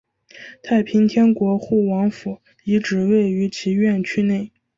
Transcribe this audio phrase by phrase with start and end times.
[0.63, 4.51] 太平天国护王府遗址位于其院区内。